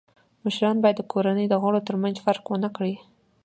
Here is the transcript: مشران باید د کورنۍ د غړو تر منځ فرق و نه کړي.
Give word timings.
مشران 0.43 0.77
باید 0.81 0.97
د 0.99 1.03
کورنۍ 1.11 1.45
د 1.49 1.53
غړو 1.63 1.79
تر 1.87 1.95
منځ 2.01 2.15
فرق 2.25 2.43
و 2.47 2.55
نه 2.63 2.69
کړي. 2.75 2.95